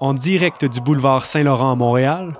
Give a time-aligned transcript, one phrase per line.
[0.00, 2.34] En direct du boulevard Saint-Laurent à Montréal,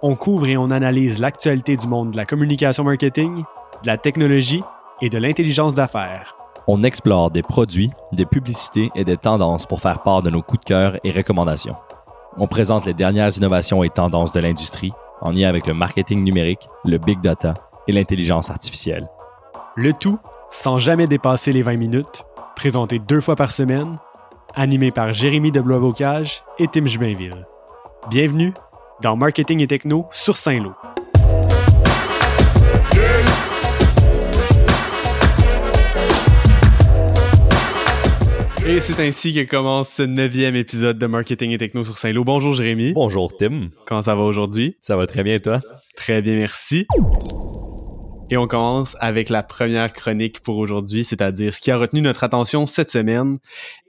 [0.00, 3.44] on couvre et on analyse l'actualité du monde de la communication marketing,
[3.82, 4.62] de la technologie
[5.02, 6.34] et de l'intelligence d'affaires.
[6.66, 10.60] On explore des produits, des publicités et des tendances pour faire part de nos coups
[10.60, 11.76] de cœur et recommandations.
[12.38, 16.66] On présente les dernières innovations et tendances de l'industrie en lien avec le marketing numérique,
[16.86, 17.52] le big data
[17.88, 19.06] et l'intelligence artificielle.
[19.76, 20.18] Le tout
[20.50, 22.24] sans jamais dépasser les 20 minutes,
[22.56, 23.98] présenté deux fois par semaine
[24.54, 27.46] animé par Jérémy de Blois-Bocage et Tim Jubainville.
[28.10, 28.52] Bienvenue
[29.02, 30.72] dans Marketing et Techno sur Saint-Lô.
[38.64, 42.22] Et c'est ainsi que commence ce neuvième épisode de Marketing et Techno sur Saint-Lô.
[42.22, 42.92] Bonjour Jérémy.
[42.92, 43.70] Bonjour Tim.
[43.86, 44.76] Comment ça va aujourd'hui?
[44.80, 45.60] Ça va très bien toi?
[45.96, 46.86] Très bien, merci.
[48.32, 52.24] Et on commence avec la première chronique pour aujourd'hui, c'est-à-dire ce qui a retenu notre
[52.24, 53.36] attention cette semaine.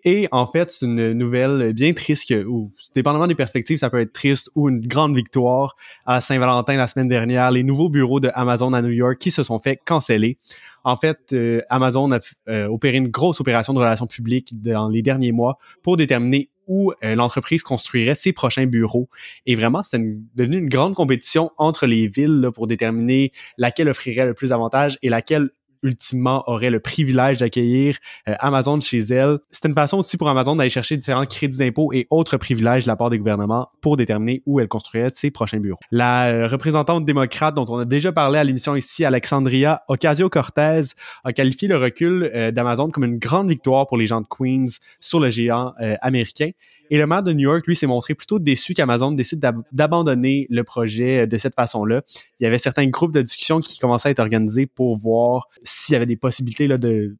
[0.04, 4.12] Et en fait, c'est une nouvelle bien triste, ou dépendamment des perspectives, ça peut être
[4.12, 5.78] triste ou une grande victoire.
[6.06, 9.44] À Saint-Valentin la semaine dernière, les nouveaux bureaux de Amazon à New York qui se
[9.44, 10.38] sont fait canceller.
[10.84, 15.02] En fait, euh, Amazon a euh, opéré une grosse opération de relations publiques dans les
[15.02, 19.10] derniers mois pour déterminer où euh, l'entreprise construirait ses prochains bureaux.
[19.46, 20.02] Et vraiment, c'est
[20.36, 25.10] devenu une grande compétition entre les villes pour déterminer laquelle offrirait le plus d'avantages et
[25.10, 25.50] laquelle
[25.84, 29.40] ultimement aurait le privilège d'accueillir euh, Amazon chez elle.
[29.52, 32.88] C'est une façon aussi pour Amazon d'aller chercher différents crédits d'impôt et autres privilèges de
[32.88, 35.80] la part des gouvernements pour déterminer où elle construirait ses prochains bureaux.
[35.92, 40.82] La euh, représentante démocrate dont on a déjà parlé à l'émission ici, Alexandria Ocasio-Cortez,
[41.24, 44.78] a qualifié le recul euh, d'Amazon comme une grande victoire pour les gens de Queens
[45.00, 46.52] sur le géant américain.
[46.90, 50.64] Et le maire de New York, lui, s'est montré plutôt déçu qu'Amazon décide d'abandonner le
[50.64, 52.02] projet de cette façon-là.
[52.40, 55.94] Il y avait certains groupes de discussion qui commençaient à être organisés pour voir s'il
[55.94, 57.16] y avait des possibilités de,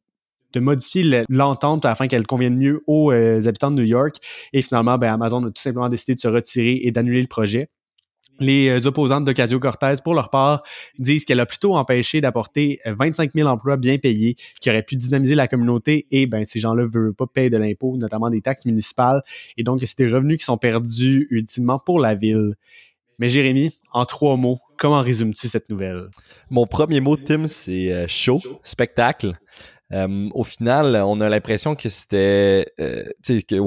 [0.56, 4.16] modifier l'entente afin qu'elle convienne mieux aux euh, habitants de New York.
[4.52, 7.70] Et finalement, ben, Amazon a tout simplement décidé de se retirer et d'annuler le projet.
[8.40, 10.62] Les euh, opposantes d'Ocasio-Cortez, pour leur part,
[10.98, 14.96] disent qu'elle a plutôt empêché d'apporter 25 euh, 000 emplois bien payés qui auraient pu
[14.96, 18.66] dynamiser la communauté et ben ces gens-là veulent pas payer de l'impôt, notamment des taxes
[18.66, 19.22] municipales,
[19.56, 22.54] et donc c'est des revenus qui sont perdus ultimement pour la ville.
[23.18, 26.08] Mais Jérémy, en trois mots, comment résumes-tu cette nouvelle?
[26.50, 29.36] Mon premier mot, Tim, c'est euh, show, spectacle.
[29.92, 33.04] Euh, au final, on a l'impression que c'était, euh,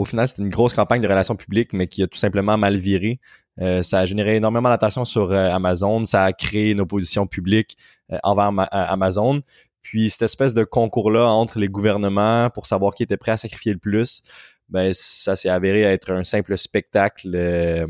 [0.06, 3.20] final, c'était une grosse campagne de relations publiques, mais qui a tout simplement mal viré.
[3.62, 7.78] Euh, ça a généré énormément d'attention sur Amazon, ça a créé une opposition publique
[8.24, 9.42] envers Amazon.
[9.82, 13.72] Puis cette espèce de concours-là entre les gouvernements pour savoir qui était prêt à sacrifier
[13.72, 14.22] le plus,
[14.70, 17.86] ben ça s'est avéré être un simple spectacle euh,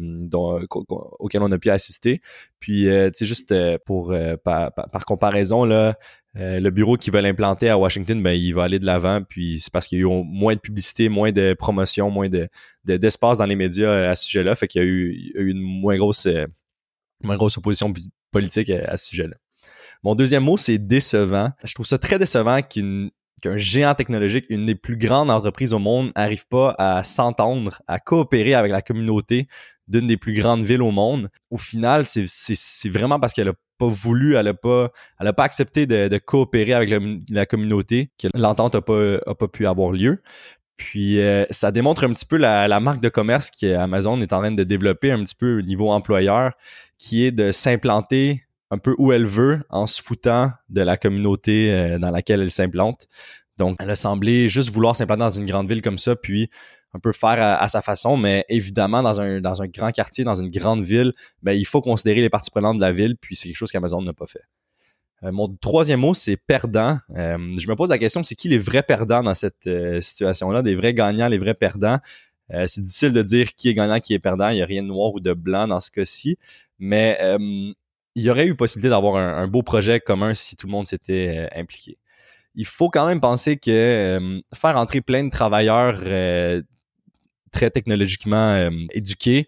[1.19, 2.21] auquel on a pu assister.
[2.59, 5.97] Puis, euh, tu sais, juste euh, pour par, comparaison là,
[6.35, 9.23] le bureau qui veut l'implanter à Washington, ben il va aller de l'avant.
[9.27, 12.47] Puis c'est parce qu'il y a eu moins de publicité, moins de promotion, moins de
[12.85, 16.27] d'espace dans les médias à ce sujet-là, fait qu'il y a eu, une moins grosse
[17.23, 17.91] moins grosse opposition
[18.31, 19.35] politique à, ce sujet-là.
[20.03, 21.51] Mon deuxième mot, c'est décevant.
[21.63, 23.09] Je trouve ça très décevant qu'une
[23.41, 27.99] qu'un géant technologique, une des plus grandes entreprises au monde, n'arrive pas à s'entendre, à
[27.99, 29.47] coopérer avec la communauté
[29.87, 31.29] d'une des plus grandes villes au monde.
[31.49, 34.89] Au final, c'est vraiment parce qu'elle a pas voulu, elle a pas,
[35.19, 36.93] elle a pas accepté de, coopérer avec
[37.29, 40.21] la communauté que l'entente a pas, a pas pu avoir lieu.
[40.77, 44.39] Puis euh, ça démontre un petit peu la, la marque de commerce qu'Amazon est en
[44.39, 46.53] train de développer un petit peu au niveau employeur,
[46.99, 51.73] qui est de s'implanter un peu où elle veut en se foutant de la communauté
[51.73, 53.07] euh, dans laquelle elle s'implante.
[53.57, 56.49] Donc, elle a semblé juste vouloir s'implanter dans une grande ville comme ça, puis
[56.93, 60.83] un peu faire à, sa façon, mais évidemment, dans un, grand quartier, dans une grande
[60.83, 61.11] ville,
[61.43, 64.01] ben, il faut considérer les parties prenantes de la ville, puis c'est quelque chose qu'Amazon
[64.01, 64.43] n'a pas fait.
[65.23, 66.99] Euh, mon troisième mot, c'est perdant.
[67.15, 69.67] Euh, je me pose la question, c'est qui les vrais perdants dans cette
[70.01, 71.99] situation-là, des vrais gagnants, les vrais perdants?
[72.49, 74.47] c'est difficile de dire qui est gagnant, qui est perdant.
[74.49, 76.37] Il n'y a rien de noir ou de blanc dans ce cas-ci.
[76.79, 77.19] Mais
[78.17, 81.37] il y aurait eu possibilité d'avoir un, beau projet commun si tout le monde s'était
[81.37, 81.99] euh, impliqué.
[82.55, 86.63] Il faut quand même penser que euh, faire entrer plein de travailleurs euh,
[87.51, 89.47] très technologiquement éduqués,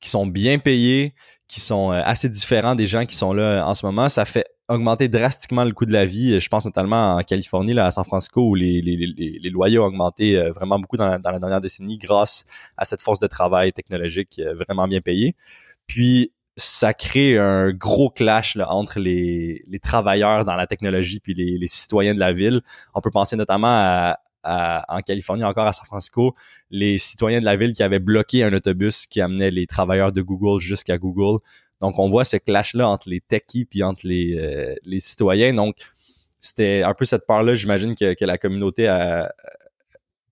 [0.00, 1.14] qui sont bien payés,
[1.46, 5.08] qui sont assez différents des gens qui sont là en ce moment, ça fait augmenter
[5.08, 6.40] drastiquement le coût de la vie.
[6.40, 10.36] Je pense notamment en Californie, là, à San Francisco, où les, les, loyers ont augmenté
[10.50, 12.44] vraiment beaucoup dans la, dans la, dernière décennie grâce
[12.76, 15.36] à cette force de travail technologique vraiment bien payée.
[15.86, 22.14] Puis ça crée un gros clash entre les, travailleurs dans la technologie puis les, citoyens
[22.14, 22.62] de la ville.
[22.94, 23.68] On peut penser notamment
[24.42, 26.34] à, en Californie, encore à San Francisco,
[26.70, 30.20] les citoyens de la ville qui avaient bloqué un autobus qui amenait les travailleurs de
[30.20, 31.38] Google jusqu'à Google.
[31.80, 35.54] Donc, on voit ce clash-là entre les techies puis entre les, euh, citoyens.
[35.54, 35.76] Donc,
[36.40, 38.88] c'était un peu cette part-là, j'imagine, que, la communauté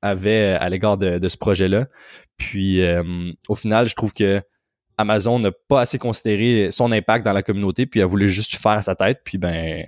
[0.02, 1.86] avait à l'égard de, de, ce projet-là.
[2.36, 2.80] Puis
[3.48, 4.42] au final, je trouve que
[4.98, 8.72] Amazon n'a pas assez considéré son impact dans la communauté, puis elle voulait juste faire
[8.72, 9.84] à sa tête, puis ben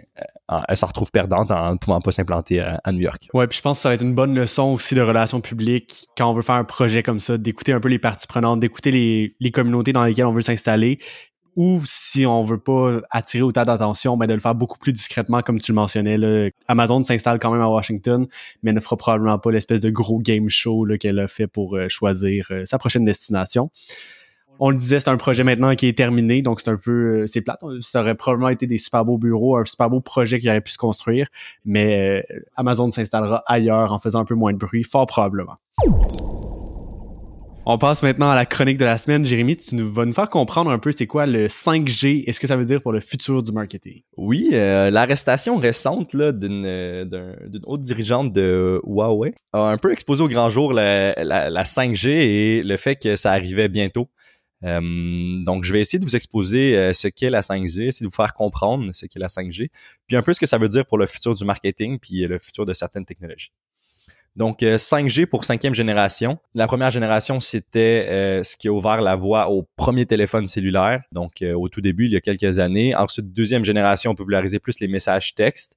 [0.51, 3.29] euh, elle se retrouve perdante en ne pouvant pas s'implanter à, New York.
[3.33, 6.09] Ouais, puis je pense que ça va être une bonne leçon aussi de relations publiques
[6.17, 8.91] quand on veut faire un projet comme ça, d'écouter un peu les parties prenantes, d'écouter
[8.91, 10.99] les, les communautés dans lesquelles on veut s'installer,
[11.59, 15.43] ou si on veut pas attirer autant d'attention, ben de le faire beaucoup plus discrètement,
[15.43, 16.17] comme tu le mentionnais.
[16.17, 16.51] Là.
[16.69, 18.29] Amazon s'installe quand même à Washington,
[18.63, 21.89] mais ne fera probablement pas l'espèce de gros game show qu'elle a fait pour euh,
[21.89, 23.71] choisir euh, sa prochaine destination
[24.61, 27.27] on le disait, c'est un projet maintenant qui est terminé, donc c'est un peu, euh,
[27.27, 27.61] c'est plate.
[27.81, 30.73] Ça aurait probablement été des super beaux bureaux, un super beau projet qui aurait pu
[30.73, 31.29] se construire,
[31.65, 35.57] mais euh, Amazon s'installera ailleurs en faisant un peu moins de bruit, fort probablement.
[37.71, 39.27] On passe maintenant à la chronique de la semaine.
[39.27, 42.41] Jérémy, tu nous, vas nous faire comprendre un peu c'est quoi le 5G et ce
[42.41, 44.01] que ça veut dire pour le futur du marketing?
[44.17, 50.49] Oui, euh, l'arrestation récente d'une haute dirigeante de Huawei a un peu exposé au grand
[50.49, 54.09] jour la 5G et le fait que ça arrivait bientôt.
[54.65, 58.11] Euh, donc, je vais essayer de vous exposer euh, ce qu'est la 5G, essayer de
[58.11, 59.71] vous faire comprendre ce qu'est la 5G,
[60.07, 62.39] puis un peu ce que ça veut dire pour le futur du marketing, puis le
[62.39, 63.53] futur de certaines technologies.
[64.37, 66.39] Donc, 5G euh, pour cinquième génération.
[66.55, 71.43] La première génération, c'était ce qui a ouvert la voie au premier téléphone cellulaire, donc
[71.43, 72.95] au tout début, il y a quelques années.
[72.95, 75.77] Ensuite, deuxième génération, on popularisé plus les messages textes.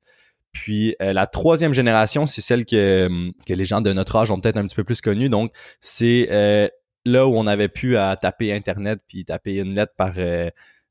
[0.51, 4.65] Puis la troisième génération, c'est celle que les gens de notre âge ont peut-être un
[4.65, 5.29] petit peu plus connue.
[5.29, 6.27] Donc, c'est
[7.05, 10.49] là où on avait pu taper Internet puis taper une lettre par euh,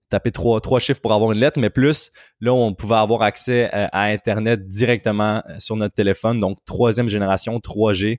[0.08, 2.10] taper trois, trois chiffres pour avoir une lettre, mais plus
[2.40, 7.08] là on pouvait avoir accès euh, à Internet directement euh, sur notre téléphone, donc troisième
[7.08, 8.18] génération, 3G.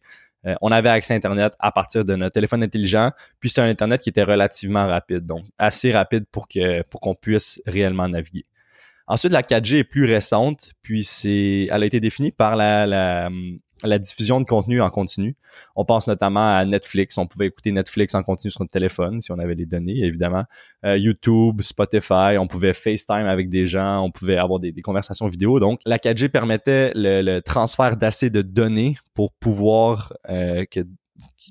[0.62, 4.02] on avait accès à Internet à partir de notre téléphone intelligent, puis c'était un Internet
[4.02, 8.46] qui était relativement rapide, donc assez rapide pour que pour qu'on puisse réellement naviguer.
[9.08, 13.30] Ensuite, la 4G est plus récente, puis c'est, elle a été définie par la, la,
[13.84, 15.36] la diffusion de contenu en continu.
[15.76, 17.18] On pense notamment à Netflix.
[17.18, 20.44] On pouvait écouter Netflix en continu sur notre téléphone si on avait les données, évidemment.
[20.86, 25.60] Euh, YouTube, Spotify, on pouvait FaceTime avec des gens, on pouvait avoir des, conversations vidéo.
[25.60, 30.82] Donc, la 4G permettait le, transfert d'assez de données pour pouvoir euh, que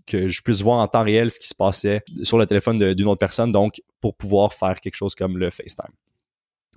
[0.06, 3.06] que je puisse voir en temps réel ce qui se passait sur le téléphone d'une
[3.06, 5.92] autre personne, donc pour pouvoir faire quelque chose comme le FaceTime.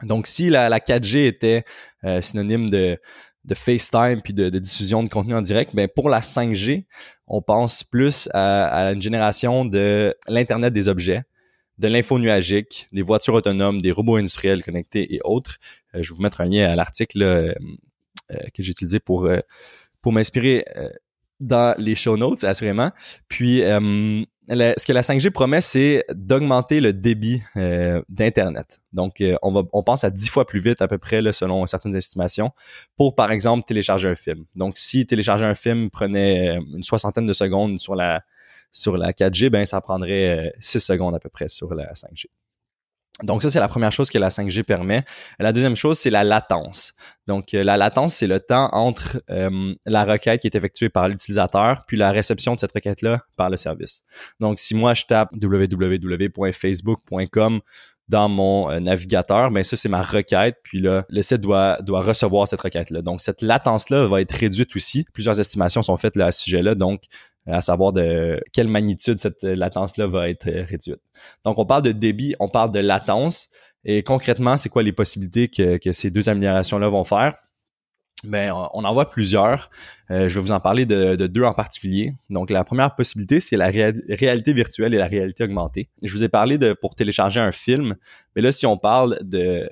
[0.01, 1.63] Donc, si la, la 4G était
[2.03, 2.99] euh, synonyme de,
[3.45, 6.85] de FaceTime puis de, diffusion de contenu en direct, mais ben, pour la 5G,
[7.27, 11.23] on pense plus à, une génération de l'Internet des objets,
[11.77, 15.57] de l'info nuagique, des voitures autonomes, des robots industriels connectés et autres.
[15.95, 17.53] Euh, je vais vous mettre un lien à l'article euh,
[18.31, 19.29] euh, que j'ai utilisé pour,
[20.01, 20.65] pour m'inspirer
[21.39, 22.91] dans les show notes, assurément.
[23.27, 23.61] Puis,
[24.47, 28.81] ce que la 5G promet, c'est d'augmenter le débit euh, d'Internet.
[28.91, 31.65] Donc, euh, on, va, on pense à 10 fois plus vite à peu près, selon
[31.65, 32.51] certaines estimations,
[32.97, 34.45] pour, par exemple, télécharger un film.
[34.55, 38.23] Donc, si télécharger un film prenait euh, une soixantaine de secondes sur la,
[38.71, 42.25] sur la 4G, ben ça prendrait 6 secondes à peu près sur la 5G.
[43.21, 45.03] Donc ça, c'est la première chose que la 5G permet.
[45.37, 46.95] La deuxième chose, c'est la latence.
[47.27, 51.07] Donc euh, la latence, c'est le temps entre euh, la requête qui est effectuée par
[51.07, 54.01] l'utilisateur puis la réception de cette requête-là par le service.
[54.39, 57.61] Donc si moi, je tape www.facebook.com
[58.09, 60.57] dans mon euh, navigateur, mais ben, ça, c'est ma requête.
[60.63, 63.01] Puis là, le site doit, doit recevoir cette requête-là.
[63.01, 65.05] Donc, cette latence-là va être réduite aussi.
[65.13, 66.75] Plusieurs estimations sont faites là, à ce sujet-là.
[66.75, 67.03] Donc,
[67.47, 71.01] à savoir de quelle magnitude cette latence-là va être euh, réduite.
[71.43, 73.49] Donc, on parle de débit, on parle de latence.
[73.85, 77.35] Et concrètement, c'est quoi les possibilités que, que ces deux améliorations-là vont faire?
[78.23, 79.69] Ben, on en voit plusieurs.
[80.09, 82.13] Euh, je vais vous en parler de, de, deux en particulier.
[82.29, 85.89] Donc, la première possibilité, c'est la réalité virtuelle et la réalité augmentée.
[86.01, 87.95] Je vous ai parlé de pour télécharger un film,
[88.35, 89.67] mais là, si on parle de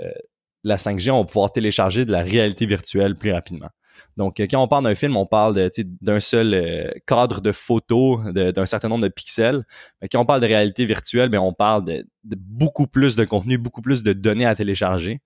[0.66, 3.70] la 5G, on va pouvoir télécharger de la réalité virtuelle plus rapidement.
[4.18, 5.70] Donc, euh, quand on parle d'un film, on parle
[6.02, 9.66] d'un seul euh, cadre de photo, d'un certain nombre de pixels.
[10.02, 13.58] Mais quand on parle de réalité virtuelle, bien, on parle de, beaucoup plus de contenu,
[13.58, 15.22] beaucoup plus de données à télécharger.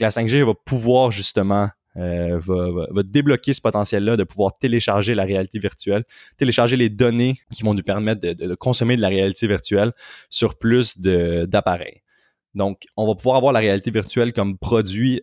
[0.00, 6.04] la 5G va pouvoir justement euh, débloquer ce potentiel-là de pouvoir télécharger la réalité virtuelle,
[6.36, 9.92] télécharger les données qui vont nous permettre de, consommer de la réalité virtuelle
[10.30, 12.02] sur plus d'appareils.
[12.54, 15.20] Donc, on va pouvoir avoir la réalité virtuelle comme produit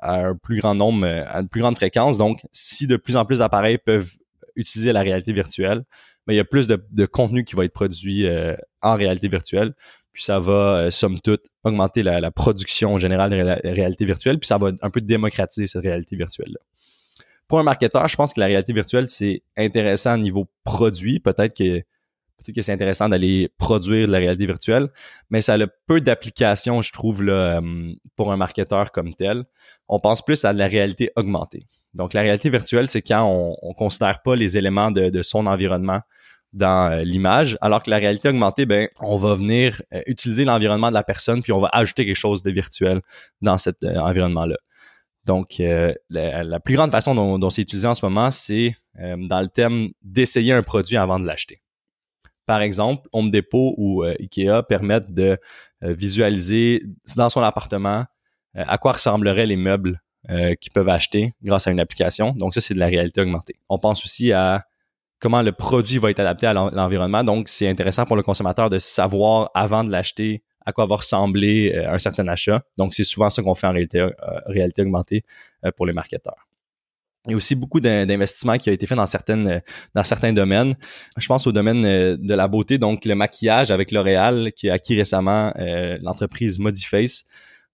[0.00, 2.18] à un plus grand nombre, euh, à une plus grande fréquence.
[2.18, 4.10] Donc, si de plus en plus d'appareils peuvent
[4.56, 5.84] utiliser la réalité virtuelle,
[6.26, 9.28] mais ben, il y a plus de, contenu qui va être produit euh, en réalité
[9.28, 9.74] virtuelle.
[10.12, 14.46] Puis ça va, euh, somme toute, augmenter la, production générale de la réalité virtuelle, puis
[14.46, 16.58] ça va un peu démocratiser cette réalité virtuelle-là.
[17.46, 21.18] Pour un marketeur, je pense que la réalité virtuelle, c'est intéressant au niveau produit.
[21.20, 21.82] Peut-être que
[22.40, 24.88] peut-être que c'est intéressant d'aller produire de la réalité virtuelle,
[25.30, 29.44] mais ça a peu d'applications, je trouve, là, euh, pour un marketeur comme tel.
[29.88, 31.66] On pense plus à la réalité augmentée.
[31.94, 36.00] Donc, la réalité virtuelle, c'est quand on, on considère pas les éléments de, son environnement
[36.52, 40.88] dans euh, l'image, alors que la réalité augmentée, ben, on va venir euh, utiliser l'environnement
[40.88, 43.00] de la personne, puis on va ajouter quelque chose de virtuel
[43.40, 44.56] dans cet environnement-là.
[45.26, 45.60] Donc,
[46.08, 50.52] la, plus grande façon dont c'est utilisé en ce moment, c'est dans le thème d'essayer
[50.54, 51.60] un produit avant de l'acheter.
[52.50, 55.38] Par exemple, Home Depot ou euh, Ikea permettent de
[55.84, 56.82] euh, visualiser
[57.14, 58.06] dans son appartement
[58.56, 60.02] euh, à quoi ressembleraient les meubles
[60.60, 62.32] qu'ils peuvent acheter grâce à une application.
[62.32, 63.54] Donc ça, c'est de la réalité augmentée.
[63.68, 64.64] On pense aussi à
[65.20, 67.22] comment le produit va être adapté à l'environnement.
[67.22, 71.72] Donc c'est intéressant pour le consommateur de savoir avant de l'acheter à quoi va ressembler
[71.74, 72.62] un certain achat.
[72.76, 74.06] Donc c'est souvent ça qu'on fait en réalité,
[74.46, 75.22] réalité augmentée
[75.76, 76.49] pour les marketeurs.
[77.26, 79.60] Il y a aussi beaucoup d'investissements qui ont été faits dans certaines
[79.94, 80.74] dans certains domaines.
[81.18, 84.74] Je pense au domaine euh, de la beauté, donc le maquillage avec L'Oréal qui a
[84.74, 87.24] acquis récemment euh, l'entreprise Modiface.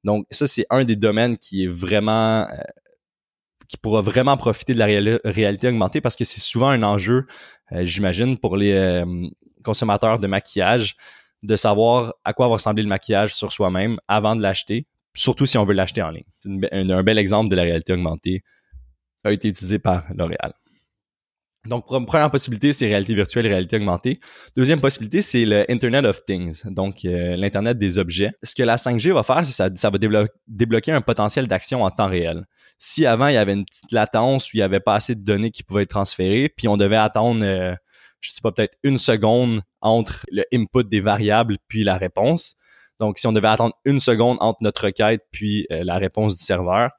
[0.03, 2.57] Donc ça c'est un des domaines qui est vraiment euh,
[3.69, 4.87] qui pourra vraiment profiter de la
[5.25, 7.26] réalité augmentée parce que c'est souvent un enjeu,
[7.73, 9.03] j'imagine, pour les
[9.65, 10.95] consommateurs de maquillage
[11.43, 15.59] de savoir à quoi va ressembler le maquillage sur soi-même avant de l'acheter, surtout si
[15.59, 16.23] on veut l'acheter en ligne.
[16.38, 18.45] C'est un bel exemple de la réalité augmentée
[19.26, 20.52] a été utilisé par L'Oréal.
[21.68, 24.21] Donc, première possibilité, c'est réalité virtuelle, réalité augmentée.
[24.56, 28.33] Deuxième possibilité, c'est le Internet of Things, donc euh, l'Internet des objets.
[28.42, 29.99] Ce que la 5G va faire, c'est ça, ça va
[30.47, 32.47] débloquer un potentiel d'action en temps réel.
[32.78, 35.25] Si avant, il y avait une petite latence où il n'y avait pas assez de
[35.25, 37.75] données qui pouvaient être transférées, puis on devait attendre, euh,
[38.21, 42.56] je sais pas, peut-être une seconde entre le input des variables puis la réponse.
[42.99, 46.45] Donc, si on devait attendre une seconde entre notre requête puis euh, la réponse du
[46.45, 46.90] serveur,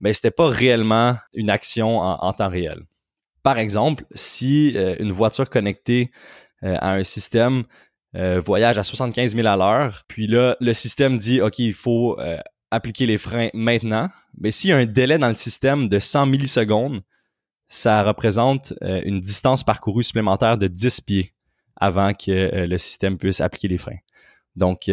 [0.00, 2.82] mais c'était pas réellement une action en, temps réel.
[3.42, 6.10] Par exemple, si euh, une voiture connectée
[6.62, 7.64] euh, à un système
[8.16, 12.18] euh, voyage à 75 000 à l'heure, puis là, le système dit, OK, il faut
[12.70, 16.26] appliquer les freins maintenant, mais s'il y a un délai dans le système de 100
[16.26, 17.00] millisecondes,
[17.68, 21.34] ça représente une distance parcourue supplémentaire de 10 pieds
[21.76, 23.98] avant que le système puisse appliquer les freins.
[24.56, 24.88] Donc,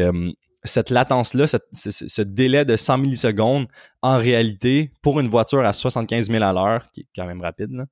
[0.64, 3.68] cette latence-là, ce délai de 100 millisecondes,
[4.02, 7.86] en réalité, pour une voiture à 75 000 à l'heure, qui est quand même rapide,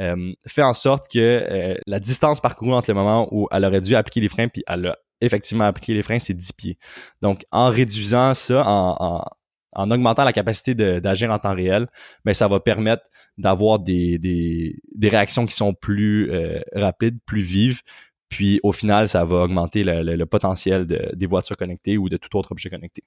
[0.00, 3.80] euh, fait en sorte que euh, la distance parcourue entre le moment où elle aurait
[3.80, 6.78] dû appliquer les freins puis elle a effectivement appliqué les freins, c'est 10 pieds.
[7.20, 11.86] Donc, en réduisant ça, en, augmentant la capacité d'agir en temps réel,
[12.24, 13.04] ben, ça va permettre
[13.38, 17.82] d'avoir des, réactions qui sont plus euh, rapides, plus vives,
[18.32, 22.52] puis au final, ça va augmenter le, potentiel des voitures connectées ou de tout autre
[22.52, 23.04] objet connecté.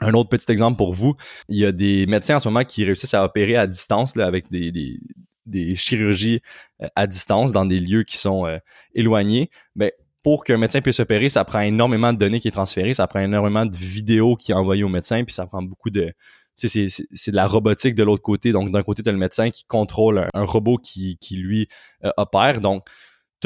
[0.00, 1.16] Un autre petit exemple pour vous,
[1.48, 4.24] il y a des médecins en ce moment qui réussissent à opérer à distance là,
[4.24, 6.42] avec des, chirurgies
[6.80, 8.58] euh, à distance dans des lieux qui sont euh,
[8.94, 9.50] éloignés.
[9.74, 13.08] Mais pour qu'un médecin puisse opérer, ça prend énormément de données qui est transférées, ça
[13.08, 16.12] prend énormément de vidéos qui est envoyées au médecin, puis ça prend beaucoup de,
[16.56, 18.52] c'est, c'est de la robotique de l'autre côté.
[18.52, 21.66] Donc, d'un côté, tu le médecin qui contrôle un, robot qui, qui lui
[22.04, 22.60] euh, opère.
[22.60, 22.86] Donc,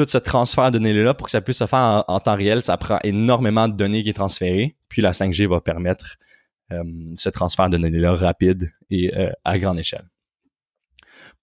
[0.05, 2.77] tout ce transfert de données-là, pour que ça puisse se faire en, temps réel, ça
[2.77, 4.75] prend énormément de données qui est transférées.
[4.89, 6.17] Puis la 5G va permettre
[6.71, 6.83] euh,
[7.15, 10.09] ce transfert de données-là rapide et euh, à grande échelle.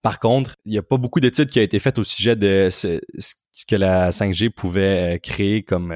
[0.02, 2.68] Par contre, il n'y a pas beaucoup d'études qui ont été faites au sujet de
[2.70, 3.00] ce,
[3.68, 5.94] que la 5G pouvait euh, créer comme,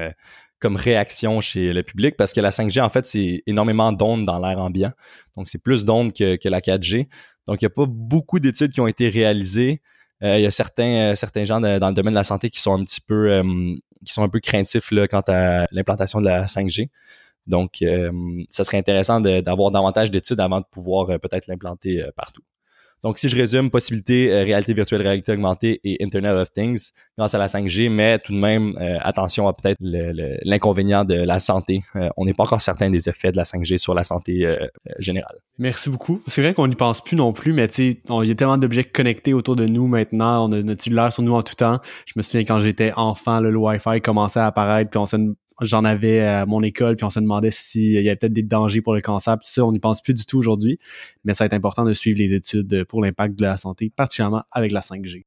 [0.59, 4.39] comme réaction chez le public, parce que la 5G, en fait, c'est énormément d'ondes dans
[4.39, 4.91] l'air ambiant.
[5.35, 7.07] Donc, c'est plus d'ondes que, que la 4G.
[7.47, 9.81] Donc, il n'y a pas beaucoup d'études qui ont été réalisées
[10.23, 12.73] il y a certains, euh, certains gens dans le domaine de la santé qui sont
[12.73, 13.75] un petit peu euh,
[14.05, 16.89] qui sont un peu craintifs là, quant à l'implantation de la 5G.
[17.45, 17.83] Donc,
[18.49, 22.41] ça serait intéressant d'avoir davantage d'études avant de pouvoir peut-être l'implanter partout.
[23.03, 27.35] Donc, si je résume, possibilité euh, réalité virtuelle, réalité augmentée et Internet of Things grâce
[27.35, 31.81] à la 5G, mais tout de même, euh, attention à peut-être l'inconvénient de la santé.
[31.97, 34.47] Euh, on n'est pas encore certain des effets de la 5G sur la santé
[34.99, 35.35] générale.
[35.59, 36.21] Merci beaucoup.
[36.27, 38.57] C'est vrai qu'on n'y pense plus non plus, mais tu sais, il y a tellement
[38.57, 40.49] d'objets connectés autour de nous maintenant.
[40.49, 41.79] On a notre cellulaire sur nous en tout temps.
[42.05, 45.17] Je me souviens quand j'étais enfant, le Wi-Fi commençait à apparaître, puis on s'est
[45.61, 48.81] j'en avais à mon école, puis on se demandait s'il y avait peut-être des dangers
[48.81, 50.77] pour le cancer, tout ça, on n'y pense plus du tout aujourd'hui,
[51.23, 54.43] mais ça va être important de suivre les études pour l'impact de la santé, particulièrement
[54.51, 55.23] avec la 5G.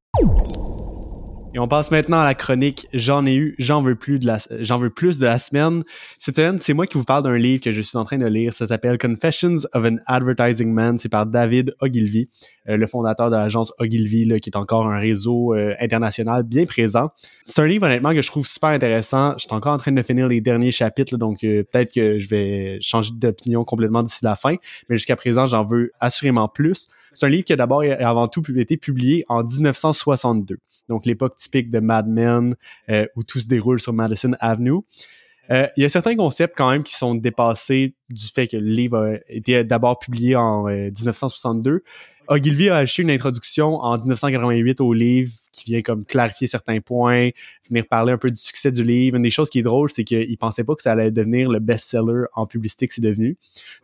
[1.57, 4.37] Et on passe maintenant à la chronique J'en ai eu, j'en veux plus de la
[4.59, 5.83] j'en veux plus de la semaine.
[6.19, 8.27] Cette semaine, c'est moi qui vous parle d'un livre que je suis en train de
[8.27, 8.53] lire.
[8.53, 10.99] Ça s'appelle Confessions of an Advertising Man.
[10.99, 12.29] C'est par David Ogilvy,
[12.69, 16.65] euh, le fondateur de l'agence Ogilvy, là, qui est encore un réseau euh, international bien
[16.65, 17.09] présent.
[17.41, 19.33] C'est un livre honnêtement que je trouve super intéressant.
[19.39, 22.29] Je suis encore en train de finir les derniers chapitres, donc euh, peut-être que je
[22.29, 24.57] vais changer d'opinion complètement d'ici la fin.
[24.89, 26.87] Mais jusqu'à présent, j'en veux assurément plus.
[27.17, 31.35] C'est un livre qui a d'abord et avant tout été publié en 1962, donc l'époque
[31.35, 32.55] typique de Mad Men
[32.89, 34.81] euh, où tout se déroule sur Madison Avenue.
[35.49, 38.69] Euh, il y a certains concepts quand même qui sont dépassés du fait que le
[38.69, 41.83] livre a été d'abord publié en 1962,
[42.29, 47.29] Ogilvy a acheté une introduction en 1988 au livre qui vient comme clarifier certains points,
[47.69, 49.15] venir parler un peu du succès du livre.
[49.15, 51.59] Une des choses qui est drôle, c'est qu'il pensait pas que ça allait devenir le
[51.59, 53.37] best-seller en publicité que c'est devenu.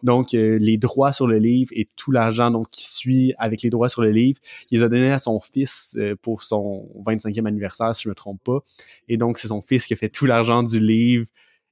[0.03, 3.69] Donc, euh, les droits sur le livre et tout l'argent donc qui suit avec les
[3.69, 4.39] droits sur le livre,
[4.71, 8.15] il les a donnés à son fils euh, pour son 25e anniversaire, si je me
[8.15, 8.59] trompe pas.
[9.07, 11.27] Et donc, c'est son fils qui a fait tout l'argent du livre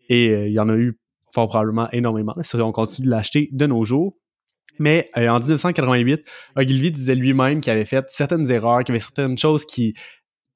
[0.10, 0.98] et euh, il y en a eu
[1.34, 2.36] fort probablement énormément.
[2.54, 4.16] On continue de l'acheter de nos jours.
[4.80, 6.25] Mais euh, en 1988,
[6.56, 9.94] Ogilvy disait lui-même qu'il avait fait certaines erreurs, qu'il y avait certaines choses qui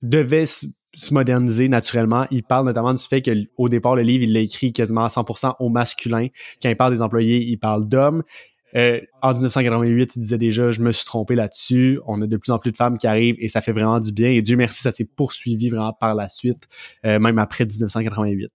[0.02, 2.26] devaient se moderniser naturellement.
[2.32, 5.56] Il parle notamment du fait qu'au départ, le livre, il l'a écrit quasiment à 100%
[5.60, 6.28] au masculin.
[6.62, 8.24] Quand il parle des employés, il parle d'hommes.
[8.76, 12.00] Euh, en 1988, il disait déjà, je me suis trompé là-dessus.
[12.08, 14.12] On a de plus en plus de femmes qui arrivent et ça fait vraiment du
[14.12, 14.30] bien.
[14.30, 16.68] Et Dieu merci, ça s'est poursuivi vraiment par la suite,
[17.06, 18.52] euh, même après 1988.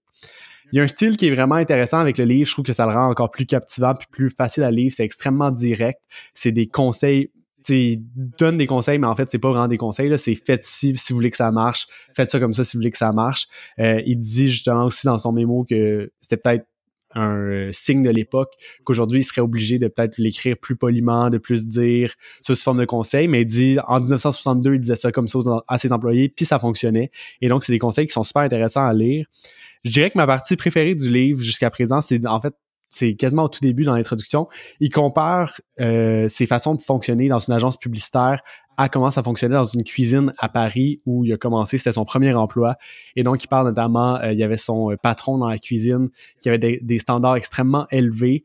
[0.71, 2.47] Il y a un style qui est vraiment intéressant avec le livre.
[2.47, 4.91] Je trouve que ça le rend encore plus captivant puis plus facile à lire.
[4.95, 5.99] C'est extrêmement direct.
[6.33, 7.31] C'est des conseils
[7.69, 8.01] il
[8.39, 10.11] donne des conseils, mais en fait, c'est pas vraiment des conseils.
[10.17, 11.87] C'est faites ci si vous voulez que ça marche.
[12.15, 13.47] Faites ça comme ça si vous voulez que ça marche.
[13.79, 16.65] Euh, il dit justement aussi dans son mémo que c'était peut-être
[17.13, 18.53] un euh, signe de l'époque
[18.85, 22.85] qu'aujourd'hui, il serait obligé de peut-être l'écrire plus poliment, de plus dire sous forme de
[22.85, 26.45] conseil, mais il dit en 1962, il disait ça comme ça à ses employés, puis
[26.45, 27.11] ça fonctionnait.
[27.41, 29.25] Et donc, c'est des conseils qui sont super intéressants à lire.
[29.83, 32.53] Je dirais que ma partie préférée du livre jusqu'à présent, c'est en fait
[32.91, 34.47] c'est quasiment au tout début dans l'introduction.
[34.81, 38.41] Il compare euh, ses façons de fonctionner dans une agence publicitaire
[38.77, 42.03] à comment ça fonctionnait dans une cuisine à Paris où il a commencé, c'était son
[42.03, 42.75] premier emploi.
[43.15, 46.09] Et donc, il parle notamment, euh, il y avait son euh, patron dans la cuisine
[46.41, 48.43] qui avait des, des standards extrêmement élevés,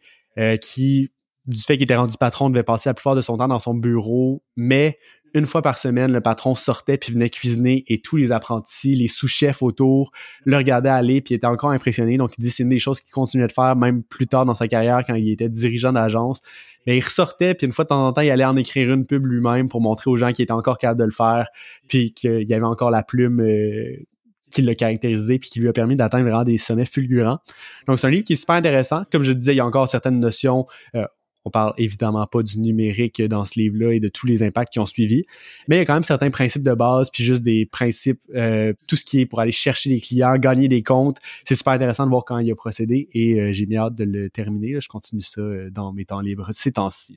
[0.60, 1.10] qui,
[1.46, 3.74] du fait qu'il était rendu patron, devait passer la plupart de son temps dans son
[3.74, 4.98] bureau, mais
[5.34, 9.06] une fois par semaine, le patron sortait puis venait cuisiner et tous les apprentis, les
[9.06, 10.10] sous-chefs autour,
[10.44, 12.16] le regardaient aller puis étaient encore impressionnés.
[12.16, 14.54] Donc, il dit c'est une des choses qu'il continuait de faire même plus tard dans
[14.54, 16.40] sa carrière quand il était dirigeant d'agence.
[16.86, 19.04] Mais il ressortait puis une fois de temps en temps, il allait en écrire une
[19.04, 21.48] pub lui-même pour montrer aux gens qu'il était encore capable de le faire
[21.86, 24.06] puis qu'il y avait encore la plume euh,
[24.50, 27.40] qui l'a caractérisé puis qui lui a permis d'atteindre vraiment des sommets fulgurants.
[27.86, 29.02] Donc c'est un livre qui est super intéressant.
[29.12, 30.64] Comme je disais, il y a encore certaines notions.
[30.94, 31.04] Euh,
[31.46, 34.80] on parle évidemment pas du numérique dans ce livre-là et de tous les impacts qui
[34.80, 35.22] ont suivi,
[35.68, 38.72] mais il y a quand même certains principes de base, puis juste des principes, euh,
[38.88, 41.18] tout ce qui est pour aller chercher des clients, gagner des comptes.
[41.44, 44.02] C'est super intéressant de voir comment il a procédé et euh, j'ai mis hâte de
[44.02, 44.80] le terminer.
[44.80, 47.16] Je continue ça euh, dans mes temps libres ces temps-ci.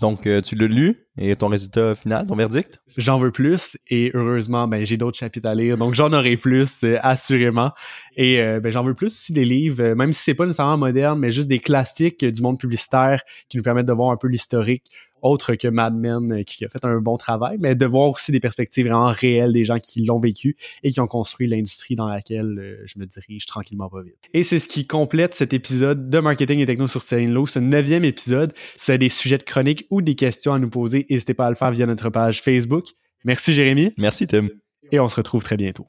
[0.00, 2.80] Donc, euh, tu l'as lu et ton résultat final, ton verdict?
[2.96, 6.82] J'en veux plus et heureusement, ben, j'ai d'autres chapitres à lire, donc j'en aurai plus,
[6.82, 7.70] euh, assurément.
[8.16, 11.20] Et euh, ben, j'en veux plus aussi des livres, même si c'est pas nécessairement moderne,
[11.20, 14.90] mais juste des classiques du monde publicitaire qui nous permettent de voir un peu l'historique
[15.24, 18.30] autre que Mad Men euh, qui a fait un bon travail, mais de voir aussi
[18.30, 22.08] des perspectives vraiment réelles des gens qui l'ont vécu et qui ont construit l'industrie dans
[22.08, 24.16] laquelle euh, je me dirige tranquillement pas vite.
[24.32, 28.04] Et c'est ce qui complète cet épisode de Marketing et Techno sur Low, ce neuvième
[28.04, 28.52] épisode.
[28.76, 31.46] Si vous avez des sujets de chronique ou des questions à nous poser, n'hésitez pas
[31.46, 32.86] à le faire via notre page Facebook.
[33.24, 33.92] Merci Jérémy.
[33.96, 34.48] Merci Tim.
[34.92, 35.86] Et on se retrouve très bientôt.